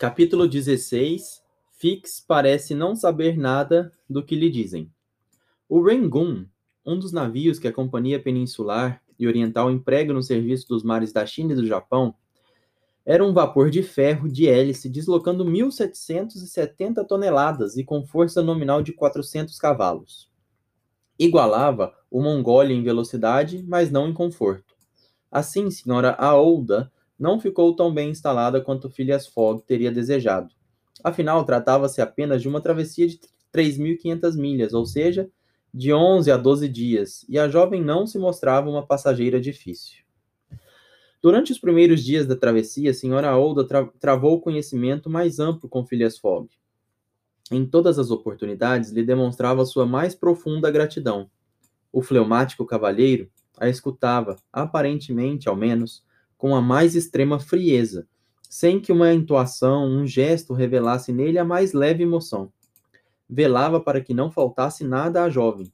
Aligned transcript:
Capítulo 0.00 0.48
16 0.48 1.42
Fix 1.72 2.24
parece 2.26 2.74
não 2.74 2.96
saber 2.96 3.36
nada 3.36 3.92
do 4.08 4.24
que 4.24 4.34
lhe 4.34 4.48
dizem. 4.48 4.90
O 5.68 5.84
Rangoon, 5.84 6.46
um 6.86 6.98
dos 6.98 7.12
navios 7.12 7.58
que 7.58 7.68
a 7.68 7.72
Companhia 7.72 8.18
Peninsular 8.18 9.02
e 9.18 9.26
Oriental 9.26 9.70
emprega 9.70 10.14
no 10.14 10.22
serviço 10.22 10.66
dos 10.68 10.82
mares 10.82 11.12
da 11.12 11.26
China 11.26 11.52
e 11.52 11.54
do 11.54 11.66
Japão, 11.66 12.14
era 13.04 13.22
um 13.22 13.34
vapor 13.34 13.68
de 13.68 13.82
ferro 13.82 14.26
de 14.26 14.48
hélice 14.48 14.88
deslocando 14.88 15.44
1.770 15.44 17.06
toneladas 17.06 17.76
e 17.76 17.84
com 17.84 18.02
força 18.02 18.42
nominal 18.42 18.80
de 18.80 18.94
400 18.94 19.58
cavalos. 19.58 20.30
Igualava 21.18 21.94
o 22.10 22.22
Mongolia 22.22 22.74
em 22.74 22.82
velocidade, 22.82 23.62
mas 23.68 23.90
não 23.90 24.08
em 24.08 24.14
conforto. 24.14 24.74
Assim, 25.30 25.70
senhora 25.70 26.12
Aouda 26.12 26.90
não 27.20 27.38
ficou 27.38 27.76
tão 27.76 27.92
bem 27.92 28.08
instalada 28.08 28.62
quanto 28.62 28.88
Phileas 28.88 29.26
Fogg 29.26 29.62
teria 29.66 29.92
desejado. 29.92 30.48
Afinal, 31.04 31.44
tratava-se 31.44 32.00
apenas 32.00 32.40
de 32.40 32.48
uma 32.48 32.62
travessia 32.62 33.06
de 33.06 33.20
3.500 33.54 34.36
milhas, 34.36 34.72
ou 34.72 34.86
seja, 34.86 35.30
de 35.72 35.92
11 35.92 36.30
a 36.30 36.36
12 36.38 36.66
dias, 36.68 37.26
e 37.28 37.38
a 37.38 37.46
jovem 37.46 37.82
não 37.82 38.06
se 38.06 38.18
mostrava 38.18 38.70
uma 38.70 38.86
passageira 38.86 39.38
difícil. 39.38 39.98
Durante 41.22 41.52
os 41.52 41.58
primeiros 41.58 42.02
dias 42.02 42.26
da 42.26 42.34
travessia, 42.34 42.90
a 42.90 42.94
senhora 42.94 43.36
Olda 43.36 43.66
tra 43.66 43.86
travou 44.00 44.40
conhecimento 44.40 45.10
mais 45.10 45.38
amplo 45.38 45.68
com 45.68 45.84
Phileas 45.84 46.18
Fogg. 46.18 46.48
Em 47.52 47.66
todas 47.66 47.98
as 47.98 48.10
oportunidades, 48.10 48.90
lhe 48.90 49.02
demonstrava 49.02 49.66
sua 49.66 49.84
mais 49.84 50.14
profunda 50.14 50.70
gratidão. 50.70 51.30
O 51.92 52.00
fleumático 52.00 52.64
cavalheiro 52.64 53.30
a 53.58 53.68
escutava, 53.68 54.36
aparentemente, 54.50 55.48
ao 55.48 55.54
menos, 55.54 56.02
com 56.40 56.56
a 56.56 56.62
mais 56.62 56.94
extrema 56.94 57.38
frieza, 57.38 58.08
sem 58.48 58.80
que 58.80 58.90
uma 58.90 59.12
entoação, 59.12 59.86
um 59.86 60.06
gesto 60.06 60.54
revelasse 60.54 61.12
nele 61.12 61.38
a 61.38 61.44
mais 61.44 61.74
leve 61.74 62.02
emoção. 62.02 62.50
Velava 63.28 63.78
para 63.78 64.00
que 64.00 64.14
não 64.14 64.30
faltasse 64.30 64.82
nada 64.82 65.22
à 65.22 65.28
jovem. 65.28 65.70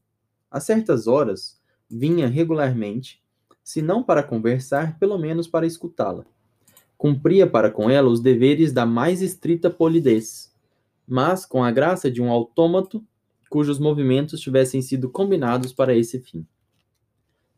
A 0.50 0.58
certas 0.58 1.06
horas, 1.06 1.62
vinha 1.88 2.26
regularmente, 2.26 3.22
se 3.62 3.80
não 3.80 4.02
para 4.02 4.24
conversar, 4.24 4.98
pelo 4.98 5.16
menos 5.16 5.46
para 5.46 5.68
escutá-la. 5.68 6.26
Cumpria 6.98 7.46
para 7.46 7.70
com 7.70 7.88
ela 7.88 8.08
os 8.08 8.18
deveres 8.18 8.72
da 8.72 8.84
mais 8.84 9.22
estrita 9.22 9.70
polidez, 9.70 10.52
mas 11.06 11.46
com 11.46 11.62
a 11.62 11.70
graça 11.70 12.10
de 12.10 12.20
um 12.20 12.28
autômato 12.28 13.06
cujos 13.48 13.78
movimentos 13.78 14.40
tivessem 14.40 14.82
sido 14.82 15.08
combinados 15.08 15.72
para 15.72 15.94
esse 15.94 16.18
fim. 16.18 16.44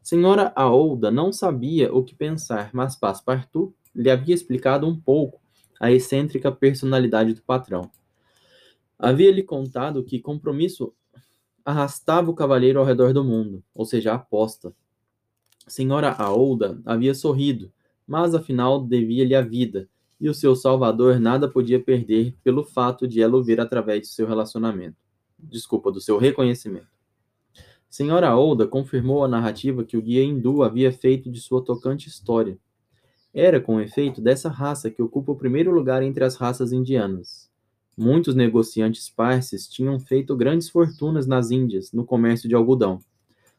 Senhora 0.09 0.55
Aouda 0.57 1.11
não 1.11 1.31
sabia 1.31 1.93
o 1.93 2.03
que 2.03 2.15
pensar, 2.15 2.71
mas 2.73 2.97
Passepartout 2.97 3.75
lhe 3.95 4.09
havia 4.09 4.35
explicado 4.35 4.89
um 4.89 4.99
pouco 4.99 5.39
a 5.79 5.93
excêntrica 5.93 6.51
personalidade 6.51 7.35
do 7.35 7.43
patrão. 7.43 7.91
Havia-lhe 8.99 9.43
contado 9.43 10.03
que 10.03 10.19
compromisso 10.19 10.95
arrastava 11.63 12.31
o 12.31 12.35
cavalheiro 12.35 12.81
ao 12.81 12.87
redor 12.87 13.13
do 13.13 13.23
mundo, 13.23 13.63
ou 13.75 13.85
seja, 13.85 14.15
aposta. 14.15 14.75
Senhora 15.67 16.11
Aouda 16.13 16.81
havia 16.87 17.13
sorrido, 17.13 17.71
mas 18.07 18.35
afinal 18.35 18.83
devia-lhe 18.83 19.35
a 19.35 19.43
vida, 19.43 19.91
e 20.19 20.27
o 20.31 20.33
seu 20.33 20.57
salvador 20.57 21.21
nada 21.21 21.47
podia 21.47 21.79
perder 21.79 22.35
pelo 22.43 22.65
fato 22.65 23.07
de 23.07 23.21
ela 23.21 23.37
o 23.37 23.45
ver 23.45 23.61
através 23.61 24.09
do 24.09 24.15
seu 24.15 24.27
relacionamento. 24.27 24.97
Desculpa, 25.39 25.93
do 25.93 26.01
seu 26.01 26.17
reconhecimento. 26.17 26.98
Senhora 27.89 28.29
Aouda 28.29 28.67
confirmou 28.67 29.25
a 29.25 29.29
narrativa 29.29 29.85
que 29.85 29.97
o 29.97 30.03
guia 30.03 30.23
hindu 30.23 30.63
havia 30.63 30.93
feito 30.93 31.31
de 31.31 31.41
sua 31.41 31.65
tocante 31.65 32.09
história. 32.09 32.59
Era, 33.33 33.61
com 33.61 33.81
efeito, 33.81 34.21
dessa 34.21 34.49
raça 34.49 34.91
que 34.91 35.03
ocupa 35.03 35.33
o 35.33 35.37
primeiro 35.37 35.71
lugar 35.71 36.03
entre 36.03 36.23
as 36.23 36.37
raças 36.37 36.73
indianas. 36.73 37.51
Muitos 37.97 38.35
negociantes 38.35 39.09
parses 39.09 39.67
tinham 39.67 39.99
feito 39.99 40.37
grandes 40.37 40.69
fortunas 40.69 41.27
nas 41.27 41.51
Índias 41.51 41.93
no 41.93 42.05
comércio 42.05 42.49
de 42.49 42.55
algodão. 42.55 43.01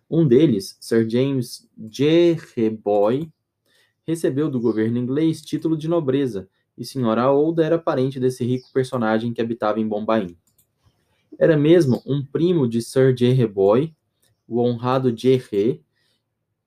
Um 0.10 0.28
deles, 0.28 0.78
Sir 0.80 1.10
James 1.10 1.68
Jereboy, 1.92 3.32
recebeu 4.08 4.50
do 4.50 4.60
governo 4.60 4.98
inglês 4.98 5.42
título 5.42 5.78
de 5.78 5.88
nobreza, 5.88 6.48
e 6.78 6.86
Senhora 6.86 7.32
Olda 7.32 7.66
era 7.66 7.78
parente 7.78 8.20
desse 8.20 8.46
rico 8.46 8.72
personagem 8.74 9.34
que 9.34 9.42
habitava 9.42 9.80
em 9.80 9.88
Bombaim. 9.88 10.38
Era 11.38 11.58
mesmo 11.58 12.02
um 12.06 12.24
primo 12.24 12.68
de 12.68 12.82
Sir 12.82 13.16
Jereboy, 13.16 13.94
o 14.50 14.62
honrado 14.62 15.16
Jerry, 15.16 15.84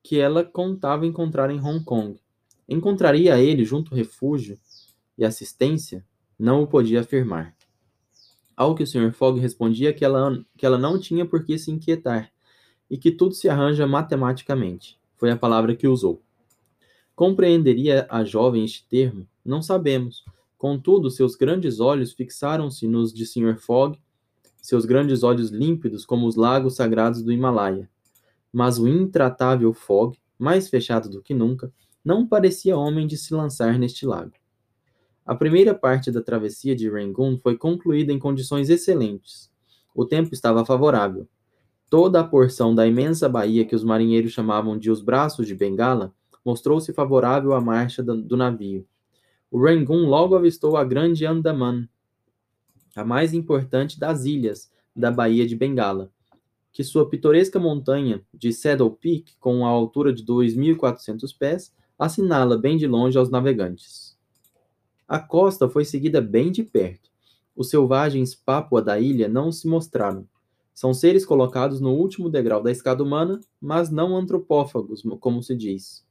que 0.03 0.19
ela 0.19 0.45
contava 0.45 1.05
encontrar 1.05 1.51
em 1.51 1.61
Hong 1.61 1.85
Kong. 1.85 2.19
Encontraria 2.69 3.39
ele 3.41 3.65
junto 3.65 3.95
refúgio 3.95 4.59
e 5.19 5.25
assistência? 5.25 6.05
Não 6.39 6.63
o 6.63 6.67
podia 6.67 7.01
afirmar. 7.01 7.55
Ao 8.57 8.75
que 8.75 8.83
o 8.83 8.87
Sr. 8.87 9.13
Fogg 9.13 9.41
respondia 9.41 9.93
que 9.93 10.05
ela, 10.05 10.45
que 10.57 10.65
ela 10.65 10.79
não 10.79 10.99
tinha 10.99 11.27
por 11.27 11.45
que 11.45 11.59
se 11.59 11.71
inquietar 11.71 12.33
e 12.89 12.97
que 12.97 13.11
tudo 13.11 13.35
se 13.35 13.49
arranja 13.49 13.87
matematicamente. 13.87 14.99
Foi 15.17 15.31
a 15.31 15.37
palavra 15.37 15.75
que 15.75 15.89
usou. 15.89 16.23
Compreenderia 17.15 18.07
a 18.09 18.25
jovem 18.25 18.65
este 18.65 18.87
termo? 18.89 19.27
Não 19.45 19.61
sabemos. 19.61 20.25
Contudo, 20.57 21.11
seus 21.11 21.35
grandes 21.35 21.81
olhos 21.81 22.13
fixaram-se 22.13 22.87
nos 22.87 23.13
de 23.13 23.27
Sr. 23.27 23.57
Fogg, 23.59 23.99
seus 24.63 24.85
grandes 24.85 25.25
olhos 25.25 25.51
límpidos 25.51 26.07
como 26.07 26.27
os 26.27 26.37
lagos 26.37 26.77
sagrados 26.77 27.23
do 27.23 27.33
Himalaia. 27.33 27.91
Mas 28.53 28.79
o 28.79 28.87
intratável 28.87 29.75
Fogg, 29.75 30.17
mais 30.39 30.69
fechado 30.69 31.11
do 31.11 31.21
que 31.21 31.35
nunca, 31.35 31.73
não 32.05 32.27
parecia 32.27 32.77
homem 32.77 33.07
de 33.07 33.17
se 33.17 33.35
lançar 33.35 33.79
neste 33.79 34.07
lago. 34.07 34.33
A 35.27 35.35
primeira 35.35 35.75
parte 35.75 36.11
da 36.11 36.23
travessia 36.23 36.75
de 36.75 36.89
Rangoon 36.89 37.39
foi 37.39 37.57
concluída 37.57 38.13
em 38.13 38.19
condições 38.19 38.71
excelentes. 38.71 39.51
O 39.95 40.05
tempo 40.05 40.33
estava 40.33 40.65
favorável. 40.65 41.29
Toda 41.91 42.21
a 42.21 42.25
porção 42.25 42.75
da 42.75 42.87
imensa 42.87 43.29
baía 43.29 43.65
que 43.65 43.77
os 43.77 43.85
marinheiros 43.85 44.33
chamavam 44.33 44.79
de 44.79 44.91
os 44.91 45.03
Braços 45.03 45.47
de 45.47 45.55
Bengala 45.55 46.15
mostrou-se 46.45 46.93
favorável 46.93 47.53
à 47.53 47.61
marcha 47.61 48.03
do 48.03 48.37
navio. 48.37 48.87
O 49.51 49.63
Rangoon 49.63 50.07
logo 50.07 50.35
avistou 50.35 50.77
a 50.77 50.85
Grande 50.85 51.27
Andaman, 51.27 51.87
a 52.95 53.05
mais 53.05 53.33
importante 53.33 53.99
das 53.99 54.25
ilhas 54.25 54.71
da 54.95 55.11
Baía 55.11 55.47
de 55.47 55.57
Bengala, 55.57 56.11
que 56.73 56.83
sua 56.83 57.09
pitoresca 57.09 57.59
montanha 57.59 58.23
de 58.33 58.53
Saddle 58.53 58.91
Peak, 58.91 59.37
com 59.39 59.67
a 59.67 59.69
altura 59.69 60.13
de 60.13 60.25
2.400 60.25 61.37
pés, 61.39 61.75
assinala 61.99 62.57
bem 62.57 62.77
de 62.77 62.87
longe 62.87 63.19
aos 63.19 63.31
navegantes. 63.31 64.17
A 65.07 65.19
costa 65.19 65.69
foi 65.69 65.85
seguida 65.85 66.21
bem 66.21 66.51
de 66.51 66.63
perto. 66.63 67.11
Os 67.55 67.69
selvagens 67.69 68.35
Pápua 68.35 68.81
da 68.81 68.99
ilha 68.99 69.29
não 69.29 69.53
se 69.53 69.69
mostraram. 69.69 70.27
São 70.75 70.95
seres 70.95 71.27
colocados 71.27 71.81
no 71.81 71.91
último 71.91 72.31
degrau 72.31 72.63
da 72.63 72.71
escada 72.71 73.03
humana, 73.03 73.39
mas 73.61 73.91
não 73.91 74.17
antropófagos, 74.17 75.03
como 75.21 75.43
se 75.43 75.55
diz. 75.55 76.03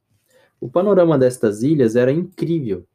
O 0.60 0.70
panorama 0.70 1.18
destas 1.18 1.64
ilhas 1.64 1.96
era 1.96 2.12
incrível. 2.12 2.86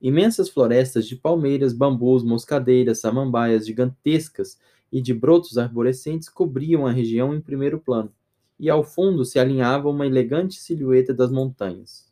Imensas 0.00 0.48
florestas 0.48 1.06
de 1.06 1.16
palmeiras, 1.16 1.72
bambus, 1.72 2.22
moscadeiras, 2.22 3.00
samambaias 3.00 3.66
gigantescas 3.66 4.58
e 4.92 5.02
de 5.02 5.12
brotos 5.12 5.58
arborescentes 5.58 6.28
cobriam 6.28 6.86
a 6.86 6.92
região 6.92 7.34
em 7.34 7.40
primeiro 7.40 7.80
plano, 7.80 8.12
e 8.58 8.70
ao 8.70 8.84
fundo 8.84 9.24
se 9.24 9.38
alinhava 9.38 9.88
uma 9.88 10.06
elegante 10.06 10.54
silhueta 10.54 11.12
das 11.12 11.32
montanhas. 11.32 12.08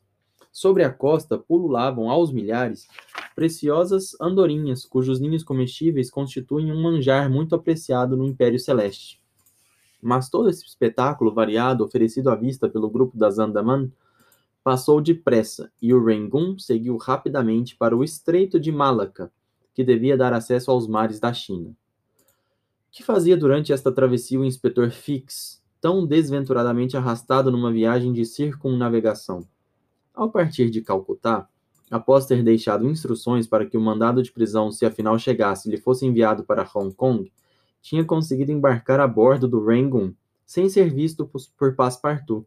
Sobre 0.51 0.83
a 0.83 0.91
costa 0.91 1.39
pululavam 1.39 2.11
aos 2.11 2.33
milhares 2.33 2.89
preciosas 3.37 4.17
andorinhas, 4.19 4.85
cujos 4.85 5.21
ninhos 5.21 5.45
comestíveis 5.45 6.11
constituem 6.11 6.73
um 6.73 6.83
manjar 6.83 7.31
muito 7.31 7.55
apreciado 7.55 8.17
no 8.17 8.25
Império 8.25 8.59
Celeste. 8.59 9.21
Mas 10.01 10.31
todo 10.31 10.49
esse 10.49 10.65
espetáculo 10.65 11.33
variado 11.35 11.85
oferecido 11.85 12.31
à 12.31 12.35
vista 12.35 12.69
pelo 12.69 12.89
grupo 12.89 13.17
das 13.17 13.39
Andaman 13.39 13.93
passou 14.67 15.01
depressa 15.01 15.71
e 15.81 15.95
o 15.95 16.05
Rangoon 16.05 16.59
seguiu 16.59 16.97
rapidamente 16.97 17.77
para 17.77 17.97
o 17.97 18.03
Estreito 18.03 18.59
de 18.59 18.73
Malaca, 18.73 19.31
que 19.73 19.85
devia 19.85 20.17
dar 20.17 20.33
acesso 20.33 20.73
aos 20.73 20.89
mares 20.89 21.21
da 21.21 21.33
China. 21.33 21.73
Que 22.91 23.05
fazia 23.05 23.37
durante 23.37 23.73
esta 23.73 23.93
travessia 23.93 24.41
o 24.41 24.45
inspetor 24.45 24.91
Fix, 24.91 25.63
tão 25.81 26.05
desventuradamente 26.05 26.97
arrastado 26.97 27.49
numa 27.49 27.71
viagem 27.71 28.13
de 28.13 28.27
circunnavegação? 28.27 29.47
Ao 30.13 30.29
partir 30.29 30.69
de 30.69 30.81
Calcutá, 30.81 31.49
após 31.89 32.27
ter 32.27 32.43
deixado 32.43 32.91
instruções 32.91 33.47
para 33.47 33.67
que 33.67 33.77
o 33.77 33.81
mandado 33.81 34.21
de 34.21 34.33
prisão, 34.33 34.73
se 34.73 34.85
afinal 34.85 35.17
chegasse, 35.17 35.71
lhe 35.71 35.77
fosse 35.77 36.05
enviado 36.05 36.43
para 36.43 36.69
Hong 36.75 36.93
Kong, 36.93 37.33
tinha 37.81 38.05
conseguido 38.05 38.51
embarcar 38.51 38.99
a 38.99 39.07
bordo 39.07 39.47
do 39.47 39.65
Rangoon, 39.65 40.13
sem 40.45 40.69
ser 40.69 40.93
visto 40.93 41.31
por 41.57 41.77
Passepartout, 41.77 42.45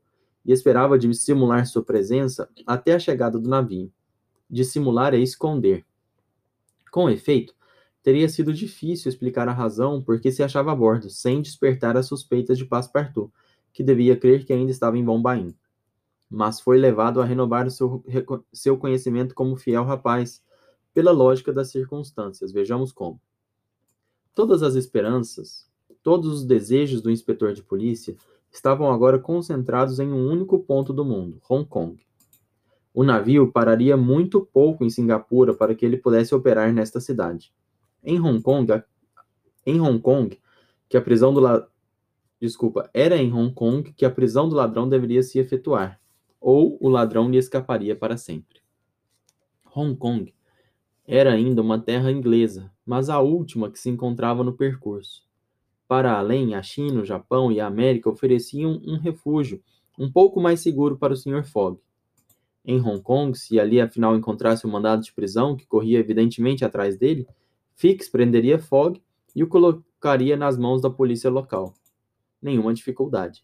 e 0.49 0.51
esperava 0.51 0.97
dissimular 0.97 1.67
sua 1.67 1.83
presença 1.83 2.49
até 2.65 2.95
a 2.95 2.99
chegada 2.99 3.37
do 3.37 3.47
navio. 3.47 3.93
Dissimular 4.49 5.13
é 5.13 5.19
esconder. 5.19 5.85
Com 6.89 7.07
efeito, 7.07 7.53
teria 8.01 8.27
sido 8.27 8.51
difícil 8.51 9.09
explicar 9.09 9.47
a 9.47 9.53
razão 9.53 10.01
por 10.01 10.19
que 10.19 10.31
se 10.31 10.41
achava 10.41 10.71
a 10.71 10.75
bordo, 10.75 11.07
sem 11.07 11.39
despertar 11.39 11.95
as 11.95 12.07
suspeitas 12.07 12.57
de 12.57 12.65
Passepartout, 12.65 13.31
que 13.71 13.83
devia 13.83 14.17
crer 14.17 14.43
que 14.43 14.51
ainda 14.51 14.71
estava 14.71 14.97
em 14.97 15.05
Bombaim 15.05 15.55
mas 16.29 16.61
foi 16.61 16.77
levado 16.77 17.19
a 17.19 17.25
renovar 17.25 17.69
seu, 17.71 18.03
seu 18.53 18.77
conhecimento 18.77 19.33
como 19.33 19.55
fiel 19.55 19.83
rapaz, 19.83 20.43
pela 20.93 21.11
lógica 21.11 21.51
das 21.51 21.71
circunstâncias. 21.71 22.51
Vejamos 22.51 22.91
como. 22.91 23.19
Todas 24.35 24.61
as 24.61 24.75
esperanças, 24.75 25.67
todos 26.03 26.31
os 26.31 26.45
desejos 26.45 27.01
do 27.01 27.09
inspetor 27.09 27.53
de 27.53 27.63
polícia 27.63 28.15
estavam 28.51 28.91
agora 28.91 29.19
concentrados 29.19 29.99
em 29.99 30.11
um 30.11 30.29
único 30.29 30.59
ponto 30.59 30.91
do 30.91 31.05
mundo, 31.05 31.41
Hong 31.49 31.65
Kong. 31.65 32.03
O 32.93 33.03
navio 33.03 33.51
pararia 33.51 33.95
muito 33.95 34.41
pouco 34.41 34.83
em 34.83 34.89
Singapura 34.89 35.53
para 35.53 35.75
que 35.75 35.85
ele 35.85 35.97
pudesse 35.97 36.33
operar 36.33 36.73
nesta 36.73 36.99
cidade. 36.99 37.53
Em 38.03 38.19
Hong 38.19 38.41
Kong, 38.41 38.71
a... 38.73 38.83
em 39.65 39.79
Hong 39.79 39.99
Kong, 39.99 40.37
que 40.87 40.97
a 40.97 41.01
prisão 41.01 41.33
do 41.33 41.39
la... 41.39 41.67
desculpa, 42.41 42.89
era 42.93 43.15
em 43.15 43.31
Hong 43.31 43.53
Kong 43.53 43.93
que 43.93 44.05
a 44.05 44.11
prisão 44.11 44.49
do 44.49 44.55
ladrão 44.55 44.89
deveria 44.89 45.21
se 45.21 45.37
efetuar, 45.37 45.99
ou 46.41 46.77
o 46.81 46.89
ladrão 46.89 47.29
lhe 47.29 47.37
escaparia 47.37 47.95
para 47.95 48.17
sempre. 48.17 48.59
Hong 49.75 49.95
Kong 49.95 50.33
era 51.05 51.31
ainda 51.31 51.61
uma 51.61 51.79
terra 51.79 52.11
inglesa, 52.11 52.71
mas 52.85 53.09
a 53.09 53.19
última 53.19 53.71
que 53.71 53.79
se 53.79 53.89
encontrava 53.89 54.43
no 54.43 54.53
percurso. 54.53 55.28
Para 55.89 56.19
além, 56.19 56.53
a 56.53 56.61
China, 56.61 57.01
o 57.01 57.05
Japão 57.05 57.51
e 57.51 57.59
a 57.59 57.65
América 57.65 58.11
ofereciam 58.11 58.79
um 58.85 58.99
refúgio 58.99 59.59
um 59.97 60.09
pouco 60.09 60.39
mais 60.39 60.59
seguro 60.59 60.95
para 60.95 61.13
o 61.13 61.17
Sr. 61.17 61.43
Fogg. 61.43 61.79
Em 62.63 62.79
Hong 62.79 63.01
Kong, 63.01 63.35
se 63.35 63.59
ali 63.59 63.81
afinal 63.81 64.15
encontrasse 64.15 64.67
o 64.67 64.69
um 64.69 64.71
mandado 64.71 65.01
de 65.01 65.11
prisão 65.11 65.55
que 65.55 65.65
corria 65.65 65.97
evidentemente 65.97 66.63
atrás 66.63 66.95
dele, 66.95 67.25
Fix 67.75 68.07
prenderia 68.07 68.59
Fogg 68.59 69.01
e 69.35 69.43
o 69.43 69.47
colocaria 69.47 70.37
nas 70.37 70.59
mãos 70.59 70.79
da 70.79 70.91
polícia 70.91 71.27
local. 71.27 71.73
Nenhuma 72.39 72.71
dificuldade. 72.71 73.43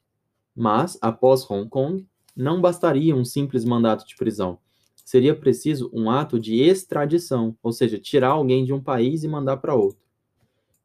Mas, 0.55 0.99
após 1.01 1.49
Hong 1.49 1.67
Kong, 1.67 2.07
não 2.35 2.61
bastaria 2.61 3.15
um 3.15 3.25
simples 3.25 3.65
mandato 3.65 4.05
de 4.05 4.15
prisão. 4.15 4.59
Seria 5.03 5.35
preciso 5.35 5.89
um 5.91 6.11
ato 6.11 6.39
de 6.39 6.61
extradição, 6.61 7.57
ou 7.63 7.71
seja, 7.71 7.97
tirar 7.97 8.29
alguém 8.29 8.63
de 8.63 8.71
um 8.71 8.83
país 8.83 9.23
e 9.23 9.27
mandar 9.27 9.57
para 9.57 9.73
outro. 9.73 10.05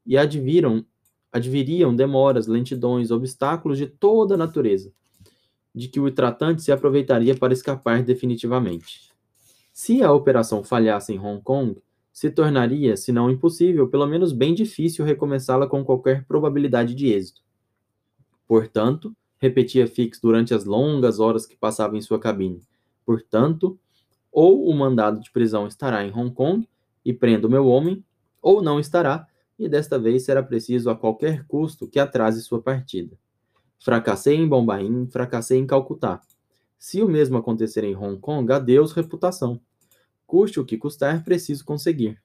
E 0.03 0.17
adviram 0.17 0.83
adviriam 1.31 1.95
demoras, 1.95 2.47
lentidões, 2.47 3.11
obstáculos 3.11 3.77
de 3.77 3.87
toda 3.87 4.35
a 4.35 4.37
natureza, 4.37 4.91
de 5.73 5.87
que 5.87 5.99
o 5.99 6.11
tratante 6.11 6.61
se 6.61 6.71
aproveitaria 6.71 7.35
para 7.35 7.53
escapar 7.53 8.03
definitivamente. 8.03 9.11
Se 9.71 10.03
a 10.03 10.11
operação 10.11 10.63
falhasse 10.63 11.13
em 11.13 11.19
Hong 11.19 11.41
Kong, 11.41 11.81
se 12.11 12.29
tornaria, 12.29 12.97
se 12.97 13.11
não 13.11 13.29
impossível, 13.29 13.87
pelo 13.87 14.05
menos 14.05 14.33
bem 14.33 14.53
difícil 14.53 15.05
recomeçá-la 15.05 15.65
com 15.65 15.83
qualquer 15.83 16.25
probabilidade 16.25 16.93
de 16.93 17.07
êxito. 17.07 17.41
Portanto, 18.45 19.15
repetia 19.37 19.87
Fix 19.87 20.19
durante 20.19 20.53
as 20.53 20.65
longas 20.65 21.19
horas 21.19 21.45
que 21.45 21.55
passava 21.55 21.97
em 21.97 22.01
sua 22.01 22.19
cabine. 22.19 22.61
Portanto, 23.05 23.79
ou 24.31 24.67
o 24.67 24.73
mandado 24.73 25.21
de 25.21 25.31
prisão 25.31 25.67
estará 25.67 26.05
em 26.05 26.11
Hong 26.11 26.31
Kong 26.33 26.67
e 27.03 27.13
prendo 27.13 27.49
meu 27.49 27.65
homem, 27.67 28.03
ou 28.41 28.61
não 28.61 28.79
estará 28.79 29.27
e 29.61 29.69
desta 29.69 29.99
vez 29.99 30.23
será 30.23 30.41
preciso 30.41 30.89
a 30.89 30.95
qualquer 30.95 31.45
custo 31.45 31.87
que 31.87 31.99
atrase 31.99 32.41
sua 32.41 32.59
partida. 32.59 33.15
Fracassei 33.77 34.35
em 34.35 34.47
Bombaim, 34.47 35.05
fracassei 35.05 35.59
em 35.59 35.67
Calcutá. 35.67 36.19
Se 36.79 36.99
o 37.03 37.07
mesmo 37.07 37.37
acontecer 37.37 37.83
em 37.83 37.95
Hong 37.95 38.19
Kong, 38.19 38.51
adeus 38.51 38.91
reputação. 38.91 39.61
Custe 40.25 40.59
o 40.59 40.65
que 40.65 40.79
custar, 40.79 41.23
preciso 41.23 41.63
conseguir. 41.63 42.19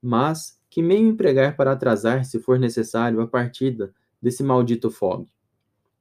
Mas 0.00 0.58
que 0.70 0.80
meio 0.80 1.06
empregar 1.06 1.54
para 1.54 1.72
atrasar, 1.72 2.24
se 2.24 2.38
for 2.38 2.58
necessário, 2.58 3.20
a 3.20 3.26
partida 3.26 3.92
desse 4.20 4.42
maldito 4.42 4.90
Fog? 4.90 5.28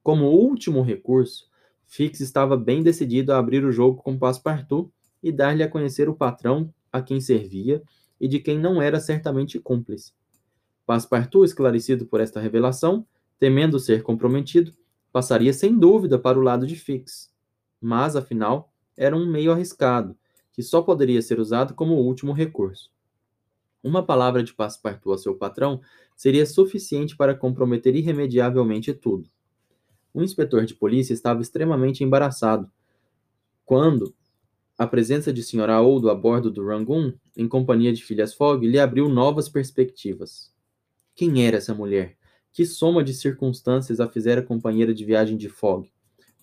Como 0.02 0.28
último 0.28 0.82
recurso, 0.82 1.50
Fix 1.86 2.22
estava 2.22 2.56
bem 2.56 2.82
decidido 2.82 3.34
a 3.34 3.38
abrir 3.38 3.66
o 3.66 3.72
jogo 3.72 4.02
com 4.02 4.18
Passepartout 4.18 4.90
e 5.22 5.30
dar-lhe 5.30 5.62
a 5.62 5.68
conhecer 5.68 6.08
o 6.08 6.16
patrão 6.16 6.74
a 6.90 7.02
quem 7.02 7.20
servia 7.20 7.84
e 8.18 8.30
de 8.30 8.40
quem 8.40 8.58
não 8.58 8.82
era 8.82 9.02
certamente 9.02 9.60
cúmplice. 9.60 10.14
Passepartout, 10.89 11.45
esclarecido 11.45 12.07
por 12.07 12.19
esta 12.19 12.39
revelação, 12.39 13.06
temendo 13.38 13.80
ser 13.80 14.01
comprometido, 14.01 14.74
passaria 15.12 15.53
sem 15.53 15.77
dúvida 15.77 16.18
para 16.18 16.39
o 16.39 16.41
lado 16.41 16.65
de 16.65 16.75
Fix. 16.75 17.31
Mas, 17.80 18.15
afinal, 18.15 18.74
era 18.97 19.15
um 19.15 19.24
meio 19.24 19.51
arriscado, 19.51 20.18
que 20.51 20.63
só 20.63 20.81
poderia 20.81 21.21
ser 21.21 21.39
usado 21.39 21.75
como 21.75 21.94
último 21.94 22.31
recurso. 22.31 22.91
Uma 23.83 24.01
palavra 24.03 24.41
de 24.41 24.51
Passepartout 24.51 25.12
ao 25.12 25.18
seu 25.19 25.36
patrão 25.36 25.80
seria 26.15 26.44
suficiente 26.44 27.15
para 27.15 27.36
comprometer 27.36 27.95
irremediavelmente 27.95 28.91
tudo. 28.91 29.30
O 30.12 30.24
inspetor 30.24 30.65
de 30.65 30.74
polícia 30.74 31.13
estava 31.13 31.39
extremamente 31.39 32.03
embaraçado 32.03 32.68
quando 33.63 34.12
a 34.75 34.88
presença 34.88 35.31
de 35.31 35.41
Sra. 35.41 35.75
Aodo 35.75 36.09
a 36.09 36.15
bordo 36.15 36.50
do 36.50 36.65
Rangoon, 36.65 37.13
em 37.38 37.47
companhia 37.47 37.94
de 37.94 38.03
filhas 38.03 38.33
Fogg, 38.33 38.65
lhe 38.65 38.80
abriu 38.80 39.07
novas 39.07 39.47
perspectivas. 39.47 40.51
Quem 41.19 41.45
era 41.45 41.57
essa 41.57 41.75
mulher? 41.75 42.16
Que 42.50 42.66
soma 42.66 43.04
de 43.04 43.13
circunstâncias 43.13 44.00
a 44.00 44.07
fizera 44.07 44.42
companheira 44.42 44.94
de 44.94 45.04
viagem 45.04 45.36
de 45.36 45.50
Fogg? 45.50 45.92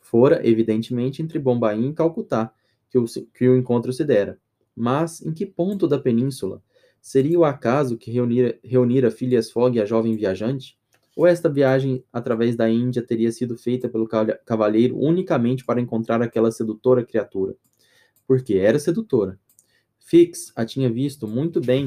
Fora, 0.02 0.46
evidentemente, 0.46 1.22
entre 1.22 1.38
Bombaim 1.38 1.88
e 1.88 1.94
Calcutá, 1.94 2.52
que 2.90 2.98
o, 2.98 3.06
que 3.32 3.48
o 3.48 3.56
encontro 3.56 3.90
se 3.90 4.04
dera. 4.04 4.38
Mas 4.76 5.24
em 5.24 5.32
que 5.32 5.46
ponto 5.46 5.88
da 5.88 5.98
península? 5.98 6.62
Seria 7.00 7.38
o 7.38 7.44
acaso 7.46 7.96
que 7.96 8.10
reunira, 8.10 8.58
reunira 8.62 9.10
Phileas 9.10 9.50
Fogg 9.50 9.78
e 9.78 9.80
a 9.80 9.86
jovem 9.86 10.14
viajante? 10.14 10.78
Ou 11.16 11.26
esta 11.26 11.48
viagem 11.48 12.04
através 12.12 12.54
da 12.54 12.68
Índia 12.68 13.00
teria 13.00 13.32
sido 13.32 13.56
feita 13.56 13.88
pelo 13.88 14.06
cavalheiro 14.44 14.98
unicamente 14.98 15.64
para 15.64 15.80
encontrar 15.80 16.20
aquela 16.20 16.52
sedutora 16.52 17.02
criatura? 17.02 17.56
Porque 18.26 18.56
era 18.56 18.78
sedutora. 18.78 19.40
Fix 20.00 20.52
a 20.54 20.66
tinha 20.66 20.92
visto 20.92 21.26
muito 21.26 21.62
bem 21.62 21.86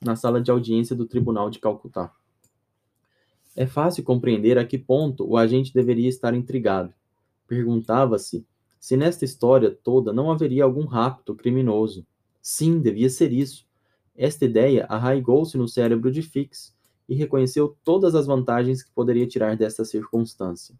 na 0.00 0.16
sala 0.16 0.40
de 0.40 0.50
audiência 0.50 0.96
do 0.96 1.04
Tribunal 1.04 1.50
de 1.50 1.58
Calcutá. 1.58 2.10
É 3.54 3.66
fácil 3.66 4.02
compreender 4.02 4.56
a 4.58 4.64
que 4.64 4.78
ponto 4.78 5.28
o 5.28 5.36
agente 5.36 5.74
deveria 5.74 6.08
estar 6.08 6.34
intrigado. 6.34 6.92
Perguntava-se 7.46 8.46
se 8.80 8.96
nesta 8.96 9.24
história 9.24 9.70
toda 9.70 10.12
não 10.12 10.30
haveria 10.30 10.64
algum 10.64 10.86
rapto 10.86 11.34
criminoso. 11.34 12.04
Sim, 12.40 12.80
devia 12.80 13.08
ser 13.08 13.32
isso. 13.32 13.64
Esta 14.16 14.44
ideia 14.44 14.86
arraigou-se 14.88 15.56
no 15.56 15.68
cérebro 15.68 16.10
de 16.10 16.22
Fix 16.22 16.74
e 17.08 17.14
reconheceu 17.14 17.76
todas 17.84 18.14
as 18.14 18.26
vantagens 18.26 18.82
que 18.82 18.90
poderia 18.90 19.26
tirar 19.26 19.56
desta 19.56 19.84
circunstância. 19.84 20.74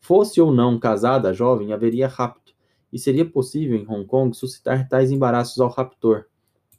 Fosse 0.00 0.40
ou 0.40 0.52
não 0.52 0.78
casada 0.78 1.30
a 1.30 1.32
jovem, 1.32 1.72
haveria 1.72 2.08
rapto, 2.08 2.54
e 2.92 2.98
seria 2.98 3.24
possível 3.24 3.76
em 3.78 3.86
Hong 3.88 4.04
Kong 4.04 4.36
suscitar 4.36 4.88
tais 4.88 5.10
embaraços 5.10 5.60
ao 5.60 5.70
raptor, 5.70 6.26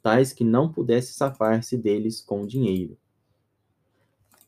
tais 0.02 0.32
que 0.32 0.44
não 0.44 0.70
pudesse 0.70 1.14
safar-se 1.14 1.76
deles 1.76 2.20
com 2.20 2.46
dinheiro. 2.46 2.96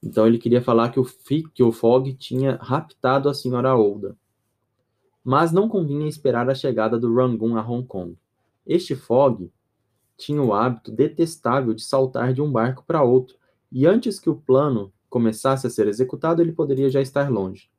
Então 0.05 0.27
ele 0.27 0.37
queria 0.37 0.61
falar 0.61 0.91
que 0.91 1.01
o, 1.01 1.07
que 1.55 1.63
o 1.63 1.73
Fogg 1.73 2.13
tinha 2.15 2.59
raptado 2.61 3.27
a 3.27 3.33
senhora 3.33 3.75
Olda. 3.75 4.15
Mas 5.25 5.51
não 5.51 5.67
convinha 5.67 6.07
esperar 6.07 6.51
a 6.51 6.55
chegada 6.55 6.99
do 6.99 7.13
Rangoon 7.15 7.57
a 7.57 7.67
Hong 7.67 7.87
Kong. 7.87 8.15
Este 8.67 8.95
Fogg 8.95 9.51
tinha 10.15 10.43
o 10.43 10.53
hábito 10.53 10.93
detestável 10.93 11.73
de 11.73 11.83
saltar 11.83 12.35
de 12.35 12.43
um 12.43 12.53
barco 12.53 12.85
para 12.87 13.03
outro, 13.03 13.37
e 13.73 13.87
antes 13.87 14.21
que 14.21 14.29
o 14.29 14.37
plano 14.37 14.93
começasse 15.09 15.67
a 15.67 15.71
ser 15.71 15.89
executado, 15.89 16.43
ele 16.43 16.53
poderia 16.53 16.91
já 16.91 17.01
estar 17.01 17.31
longe. 17.31 17.71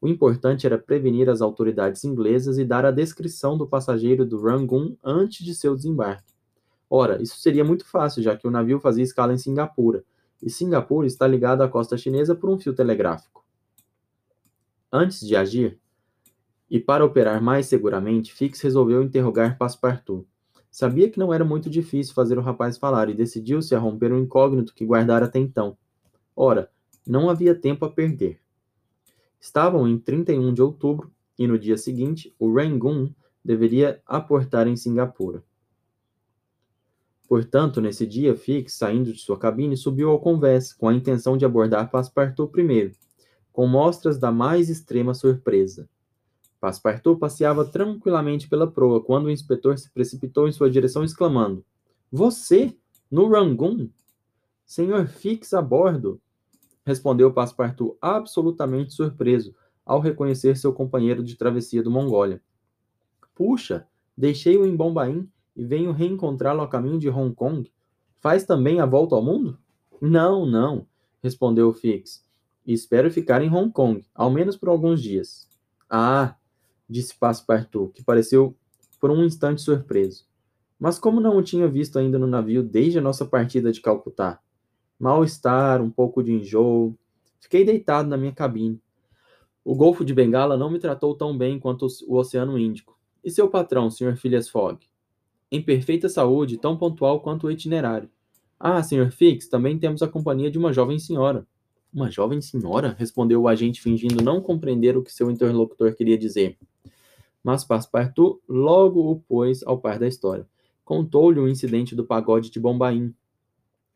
O 0.00 0.08
importante 0.08 0.66
era 0.66 0.76
prevenir 0.76 1.30
as 1.30 1.40
autoridades 1.40 2.02
inglesas 2.02 2.58
e 2.58 2.64
dar 2.64 2.84
a 2.84 2.90
descrição 2.90 3.56
do 3.56 3.68
passageiro 3.68 4.26
do 4.26 4.42
Rangoon 4.42 4.96
antes 5.02 5.46
de 5.46 5.54
seu 5.54 5.76
desembarque. 5.76 6.32
Ora, 6.90 7.22
isso 7.22 7.38
seria 7.38 7.64
muito 7.64 7.86
fácil, 7.88 8.20
já 8.20 8.36
que 8.36 8.48
o 8.48 8.50
navio 8.50 8.80
fazia 8.80 9.04
escala 9.04 9.32
em 9.32 9.38
Singapura, 9.38 10.04
e 10.42 10.50
Singapura 10.50 11.06
está 11.06 11.26
ligada 11.26 11.64
à 11.64 11.68
costa 11.68 11.96
chinesa 11.96 12.34
por 12.34 12.50
um 12.50 12.58
fio 12.58 12.74
telegráfico. 12.74 13.44
Antes 14.92 15.20
de 15.20 15.36
agir, 15.36 15.78
e 16.68 16.80
para 16.80 17.04
operar 17.04 17.42
mais 17.42 17.66
seguramente, 17.66 18.32
Fix 18.32 18.60
resolveu 18.60 19.02
interrogar 19.02 19.58
Passepartout. 19.58 20.26
Sabia 20.70 21.10
que 21.10 21.18
não 21.18 21.32
era 21.32 21.44
muito 21.44 21.68
difícil 21.68 22.14
fazer 22.14 22.38
o 22.38 22.42
rapaz 22.42 22.78
falar 22.78 23.10
e 23.10 23.14
decidiu-se 23.14 23.74
a 23.74 23.78
romper 23.78 24.10
o 24.10 24.16
um 24.16 24.20
incógnito 24.20 24.74
que 24.74 24.86
guardara 24.86 25.26
até 25.26 25.38
então. 25.38 25.76
Ora, 26.34 26.70
não 27.06 27.28
havia 27.28 27.54
tempo 27.54 27.84
a 27.84 27.90
perder. 27.90 28.40
Estavam 29.38 29.86
em 29.86 29.98
31 29.98 30.54
de 30.54 30.62
outubro 30.62 31.12
e 31.38 31.46
no 31.46 31.58
dia 31.58 31.76
seguinte 31.76 32.34
o 32.38 32.50
Rangoon 32.54 33.10
deveria 33.44 34.00
aportar 34.06 34.66
em 34.66 34.76
Singapura. 34.76 35.44
Portanto, 37.32 37.80
nesse 37.80 38.06
dia, 38.06 38.36
Fix, 38.36 38.74
saindo 38.74 39.10
de 39.10 39.18
sua 39.18 39.38
cabine, 39.38 39.74
subiu 39.74 40.10
ao 40.10 40.20
convés, 40.20 40.70
com 40.74 40.86
a 40.86 40.92
intenção 40.92 41.34
de 41.34 41.46
abordar 41.46 41.90
Passepartout 41.90 42.52
primeiro, 42.52 42.94
com 43.50 43.66
mostras 43.66 44.18
da 44.18 44.30
mais 44.30 44.68
extrema 44.68 45.14
surpresa. 45.14 45.88
Passepartout 46.60 47.18
passeava 47.18 47.64
tranquilamente 47.64 48.50
pela 48.50 48.70
proa, 48.70 49.02
quando 49.02 49.24
o 49.24 49.30
inspetor 49.30 49.78
se 49.78 49.90
precipitou 49.90 50.46
em 50.46 50.52
sua 50.52 50.70
direção, 50.70 51.02
exclamando: 51.02 51.64
Você? 52.10 52.76
No 53.10 53.26
Rangoon? 53.30 53.88
Senhor 54.66 55.06
Fix 55.06 55.54
a 55.54 55.62
bordo? 55.62 56.20
Respondeu 56.84 57.32
Passepartout, 57.32 57.96
absolutamente 57.98 58.92
surpreso, 58.92 59.54
ao 59.86 60.00
reconhecer 60.00 60.54
seu 60.58 60.70
companheiro 60.70 61.24
de 61.24 61.34
travessia 61.34 61.82
do 61.82 61.90
Mongólia. 61.90 62.42
Puxa, 63.34 63.88
deixei-o 64.14 64.66
em 64.66 64.76
Bombaim 64.76 65.26
e 65.54 65.64
venho 65.64 65.92
reencontrá-lo 65.92 66.62
a 66.62 66.68
caminho 66.68 66.98
de 66.98 67.08
Hong 67.08 67.34
Kong. 67.34 67.70
Faz 68.20 68.44
também 68.44 68.80
a 68.80 68.86
volta 68.86 69.14
ao 69.14 69.22
mundo? 69.22 69.58
Não, 70.00 70.46
não, 70.46 70.86
respondeu 71.22 71.72
Fix. 71.72 72.24
Espero 72.66 73.10
ficar 73.10 73.42
em 73.42 73.52
Hong 73.52 73.72
Kong, 73.72 74.04
ao 74.14 74.30
menos 74.30 74.56
por 74.56 74.68
alguns 74.68 75.02
dias. 75.02 75.48
Ah, 75.90 76.36
disse 76.88 77.14
Passepartout, 77.18 77.92
que 77.92 78.04
pareceu 78.04 78.56
por 79.00 79.10
um 79.10 79.24
instante 79.24 79.60
surpreso. 79.60 80.24
Mas 80.78 80.98
como 80.98 81.20
não 81.20 81.36
o 81.36 81.42
tinha 81.42 81.68
visto 81.68 81.98
ainda 81.98 82.18
no 82.18 82.26
navio 82.26 82.62
desde 82.62 82.98
a 82.98 83.02
nossa 83.02 83.24
partida 83.24 83.72
de 83.72 83.80
Calcutá? 83.80 84.40
Mal-estar, 84.98 85.82
um 85.82 85.90
pouco 85.90 86.22
de 86.22 86.32
enjoo. 86.32 86.96
Fiquei 87.40 87.64
deitado 87.64 88.08
na 88.08 88.16
minha 88.16 88.32
cabine. 88.32 88.80
O 89.64 89.74
Golfo 89.74 90.04
de 90.04 90.14
Bengala 90.14 90.56
não 90.56 90.70
me 90.70 90.78
tratou 90.78 91.16
tão 91.16 91.36
bem 91.36 91.58
quanto 91.58 91.86
o 92.06 92.16
Oceano 92.16 92.58
Índico. 92.58 92.98
E 93.24 93.30
seu 93.30 93.48
patrão, 93.48 93.90
Sr. 93.90 94.16
Phileas 94.16 94.48
Fogg? 94.48 94.84
Em 95.52 95.60
perfeita 95.60 96.08
saúde, 96.08 96.56
tão 96.56 96.78
pontual 96.78 97.20
quanto 97.20 97.46
o 97.46 97.50
itinerário. 97.50 98.08
Ah, 98.58 98.82
Sr. 98.82 99.10
Fix, 99.10 99.46
também 99.48 99.78
temos 99.78 100.02
a 100.02 100.08
companhia 100.08 100.50
de 100.50 100.56
uma 100.56 100.72
jovem 100.72 100.98
senhora. 100.98 101.46
Uma 101.92 102.10
jovem 102.10 102.40
senhora? 102.40 102.96
respondeu 102.98 103.42
o 103.42 103.48
agente, 103.48 103.82
fingindo 103.82 104.24
não 104.24 104.40
compreender 104.40 104.96
o 104.96 105.02
que 105.02 105.12
seu 105.12 105.30
interlocutor 105.30 105.94
queria 105.94 106.16
dizer. 106.16 106.56
Mas 107.44 107.64
Passepartout 107.64 108.40
logo 108.48 109.10
o 109.10 109.20
pôs 109.20 109.62
ao 109.64 109.76
par 109.76 109.98
da 109.98 110.08
história. 110.08 110.48
Contou-lhe 110.86 111.38
o 111.38 111.46
incidente 111.46 111.94
do 111.94 112.06
pagode 112.06 112.50
de 112.50 112.58
Bombaim, 112.58 113.14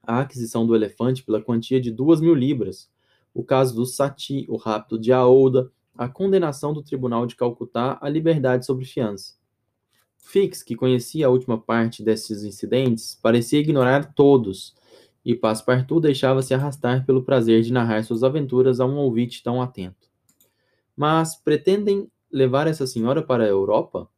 a 0.03 0.21
aquisição 0.21 0.67
do 0.67 0.77
elefante 0.77 1.25
pela 1.25 1.41
quantia 1.41 1.81
de 1.81 1.91
duas 1.91 2.21
mil 2.21 2.35
libras, 2.35 2.91
o 3.33 3.43
caso 3.43 3.75
do 3.75 3.87
Sati, 3.87 4.45
o 4.47 4.57
rapto 4.57 4.99
de 4.99 5.11
Aouda, 5.11 5.73
a 5.97 6.07
condenação 6.07 6.75
do 6.75 6.83
Tribunal 6.83 7.27
de 7.27 7.35
Calcutá 7.35 7.97
à 8.03 8.11
liberdade 8.11 8.67
sob 8.67 8.85
fiança. 8.85 9.37
Fix, 10.27 10.61
que 10.61 10.75
conhecia 10.75 11.29
a 11.29 11.31
última 11.31 11.57
parte 11.57 12.03
desses 12.03 12.43
incidentes, 12.43 13.17
parecia 13.23 13.61
ignorar 13.61 14.13
todos, 14.13 14.75
e 15.25 15.37
Passepartout 15.37 16.01
deixava-se 16.01 16.53
arrastar 16.53 17.07
pelo 17.07 17.23
prazer 17.23 17.63
de 17.63 17.73
narrar 17.73 18.03
suas 18.03 18.25
aventuras 18.25 18.81
a 18.81 18.87
um 18.87 18.97
ouvinte 18.97 19.41
tão 19.41 19.63
atento. 19.63 20.09
Mas 20.97 21.37
pretendem 21.37 22.11
levar 22.31 22.67
essa 22.67 22.89
senhora 22.89 23.23
para 23.23 23.45
a 23.45 23.49
Europa? 23.49 24.09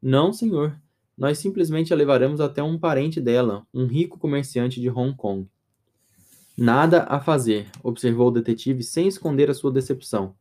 Não, 0.00 0.32
senhor. 0.32 0.80
Nós 1.18 1.38
simplesmente 1.38 1.92
a 1.92 1.96
levaremos 1.96 2.40
até 2.40 2.62
um 2.62 2.78
parente 2.78 3.20
dela, 3.20 3.66
um 3.74 3.86
rico 3.86 4.18
comerciante 4.20 4.80
de 4.80 4.88
Hong 4.88 5.16
Kong. 5.16 5.48
Nada 6.56 7.06
a 7.08 7.18
fazer, 7.18 7.66
observou 7.82 8.28
o 8.28 8.30
detetive 8.30 8.84
sem 8.84 9.08
esconder 9.08 9.50
a 9.50 9.54
sua 9.54 9.72
decepção. 9.72 10.34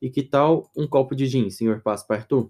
E 0.00 0.08
que 0.08 0.22
tal 0.22 0.70
um 0.76 0.86
copo 0.86 1.16
de 1.16 1.26
gin, 1.26 1.50
Sr. 1.50 1.80
Passepartout? 1.82 2.48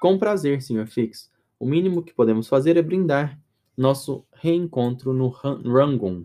Com 0.00 0.18
prazer, 0.18 0.62
Sr. 0.62 0.86
Fix. 0.86 1.31
O 1.62 1.64
mínimo 1.64 2.02
que 2.02 2.12
podemos 2.12 2.48
fazer 2.48 2.76
é 2.76 2.82
brindar 2.82 3.40
nosso 3.76 4.26
reencontro 4.32 5.12
no 5.12 5.28
Rangoon. 5.28 6.24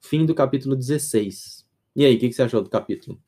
Fim 0.00 0.26
do 0.26 0.34
capítulo 0.34 0.74
16. 0.74 1.64
E 1.94 2.04
aí, 2.04 2.16
o 2.16 2.18
que, 2.18 2.28
que 2.28 2.34
você 2.34 2.42
achou 2.42 2.60
do 2.60 2.68
capítulo? 2.68 3.22